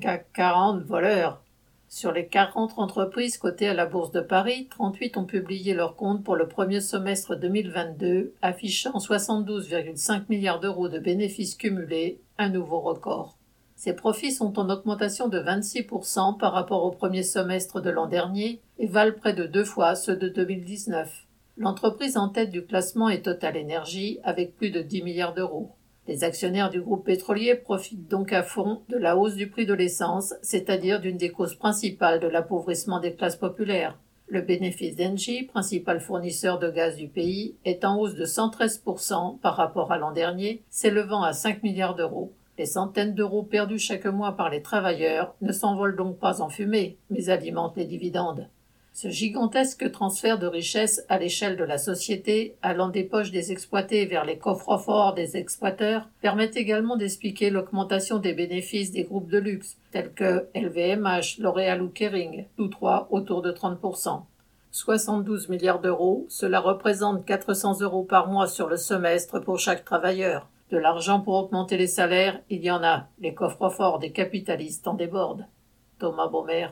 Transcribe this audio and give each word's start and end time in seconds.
CAC 0.00 0.32
40 0.32 0.82
voleurs. 0.82 1.42
Sur 1.88 2.12
les 2.12 2.26
40 2.26 2.78
entreprises 2.78 3.36
cotées 3.36 3.68
à 3.68 3.74
la 3.74 3.84
Bourse 3.84 4.12
de 4.12 4.20
Paris, 4.20 4.68
38 4.70 5.16
ont 5.18 5.24
publié 5.24 5.74
leurs 5.74 5.94
comptes 5.94 6.24
pour 6.24 6.36
le 6.36 6.48
premier 6.48 6.80
semestre 6.80 7.36
2022, 7.36 8.32
affichant 8.40 8.96
72,5 8.96 10.22
milliards 10.30 10.60
d'euros 10.60 10.88
de 10.88 10.98
bénéfices 10.98 11.54
cumulés, 11.54 12.18
un 12.38 12.48
nouveau 12.48 12.80
record. 12.80 13.36
Ces 13.76 13.92
profits 13.92 14.32
sont 14.32 14.58
en 14.58 14.70
augmentation 14.70 15.28
de 15.28 15.38
26% 15.38 16.38
par 16.38 16.52
rapport 16.52 16.84
au 16.84 16.90
premier 16.90 17.22
semestre 17.22 17.80
de 17.80 17.90
l'an 17.90 18.06
dernier 18.06 18.60
et 18.78 18.86
valent 18.86 19.16
près 19.18 19.34
de 19.34 19.44
deux 19.44 19.64
fois 19.64 19.94
ceux 19.96 20.16
de 20.16 20.28
2019. 20.28 21.26
L'entreprise 21.58 22.16
en 22.16 22.30
tête 22.30 22.50
du 22.50 22.64
classement 22.64 23.10
est 23.10 23.22
Total 23.22 23.56
Energy 23.58 24.18
avec 24.24 24.56
plus 24.56 24.70
de 24.70 24.80
10 24.80 25.02
milliards 25.02 25.34
d'euros. 25.34 25.72
Les 26.08 26.24
actionnaires 26.24 26.70
du 26.70 26.80
groupe 26.80 27.04
pétrolier 27.04 27.54
profitent 27.54 28.08
donc 28.08 28.32
à 28.32 28.42
fond 28.42 28.82
de 28.88 28.96
la 28.96 29.16
hausse 29.16 29.34
du 29.34 29.48
prix 29.48 29.66
de 29.66 29.74
l'essence, 29.74 30.34
c'est-à-dire 30.42 31.00
d'une 31.00 31.16
des 31.16 31.30
causes 31.30 31.54
principales 31.54 32.20
de 32.20 32.26
l'appauvrissement 32.26 33.00
des 33.00 33.14
classes 33.14 33.36
populaires. 33.36 33.98
Le 34.26 34.40
bénéfice 34.40 34.96
d'Engie, 34.96 35.42
principal 35.42 36.00
fournisseur 36.00 36.58
de 36.58 36.70
gaz 36.70 36.96
du 36.96 37.08
pays, 37.08 37.56
est 37.64 37.84
en 37.84 37.98
hausse 37.98 38.14
de 38.14 38.24
113% 38.24 39.38
par 39.40 39.56
rapport 39.56 39.92
à 39.92 39.98
l'an 39.98 40.12
dernier, 40.12 40.62
s'élevant 40.70 41.22
à 41.22 41.32
5 41.32 41.62
milliards 41.62 41.96
d'euros. 41.96 42.32
Les 42.56 42.66
centaines 42.66 43.14
d'euros 43.14 43.42
perdus 43.42 43.78
chaque 43.78 44.06
mois 44.06 44.36
par 44.36 44.50
les 44.50 44.62
travailleurs 44.62 45.34
ne 45.40 45.50
s'envolent 45.52 45.96
donc 45.96 46.18
pas 46.18 46.40
en 46.42 46.48
fumée, 46.48 46.96
mais 47.10 47.28
alimentent 47.28 47.76
les 47.76 47.86
dividendes. 47.86 48.48
Ce 48.92 49.08
gigantesque 49.08 49.90
transfert 49.92 50.38
de 50.38 50.46
richesses 50.46 51.04
à 51.08 51.18
l'échelle 51.18 51.56
de 51.56 51.64
la 51.64 51.78
société, 51.78 52.56
allant 52.60 52.88
des 52.88 53.04
poches 53.04 53.30
des 53.30 53.52
exploités 53.52 54.04
vers 54.04 54.24
les 54.24 54.36
coffres 54.36 54.78
forts 54.78 55.14
des 55.14 55.36
exploiteurs, 55.36 56.08
permet 56.20 56.50
également 56.54 56.96
d'expliquer 56.96 57.50
l'augmentation 57.50 58.18
des 58.18 58.34
bénéfices 58.34 58.90
des 58.90 59.04
groupes 59.04 59.30
de 59.30 59.38
luxe, 59.38 59.78
tels 59.92 60.12
que 60.12 60.48
LVMH, 60.54 61.38
L'Oréal 61.38 61.82
ou 61.82 61.88
Kering, 61.88 62.46
tous 62.56 62.68
trois 62.68 63.08
autour 63.10 63.42
de 63.42 63.52
30%. 63.52 64.22
72 64.72 65.48
milliards 65.48 65.80
d'euros, 65.80 66.26
cela 66.28 66.60
représente 66.60 67.24
400 67.24 67.80
euros 67.80 68.04
par 68.04 68.28
mois 68.28 68.46
sur 68.46 68.68
le 68.68 68.76
semestre 68.76 69.40
pour 69.40 69.58
chaque 69.58 69.84
travailleur. 69.84 70.48
De 70.70 70.78
l'argent 70.78 71.20
pour 71.20 71.34
augmenter 71.34 71.76
les 71.76 71.88
salaires, 71.88 72.40
il 72.50 72.62
y 72.62 72.70
en 72.70 72.84
a. 72.84 73.08
Les 73.18 73.34
coffres 73.34 73.70
forts 73.70 73.98
des 73.98 74.12
capitalistes 74.12 74.86
en 74.86 74.94
débordent. 74.94 75.46
Thomas 75.98 76.28
Baumer. 76.28 76.68